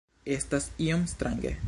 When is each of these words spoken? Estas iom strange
Estas 0.25 0.69
iom 0.87 1.07
strange 1.15 1.57